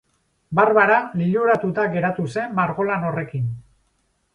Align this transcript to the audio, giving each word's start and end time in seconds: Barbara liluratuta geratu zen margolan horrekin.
Barbara 0.59 0.95
liluratuta 1.21 1.87
geratu 1.99 2.29
zen 2.39 2.59
margolan 2.63 3.11
horrekin. 3.13 3.51